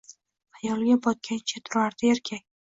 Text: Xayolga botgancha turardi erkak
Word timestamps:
Xayolga 0.61 0.97
botgancha 1.09 1.63
turardi 1.69 2.13
erkak 2.17 2.47